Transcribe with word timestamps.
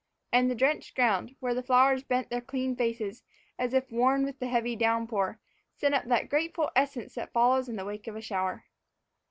And 0.33 0.49
the 0.49 0.55
drenched 0.55 0.95
ground, 0.95 1.35
where 1.41 1.53
the 1.53 1.61
flowers 1.61 2.01
bent 2.01 2.31
their 2.31 2.41
clean 2.41 2.75
faces 2.75 3.21
as 3.59 3.71
if 3.71 3.91
worn 3.91 4.25
with 4.25 4.39
the 4.39 4.47
heavy 4.47 4.75
downpour, 4.75 5.39
sent 5.75 5.93
up 5.93 6.05
that 6.05 6.27
grateful 6.27 6.71
essence 6.75 7.13
that 7.13 7.31
follows 7.33 7.69
in 7.69 7.75
the 7.75 7.85
wake 7.85 8.07
of 8.07 8.15
a 8.15 8.21
shower. 8.21 8.65